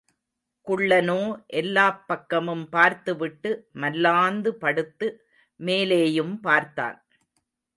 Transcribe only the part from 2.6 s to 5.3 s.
பார்த்துவிட்டு மல்லாந்து படுத்து